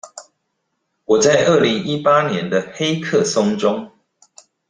[1.05, 3.91] 我在二零一八年的黑客松中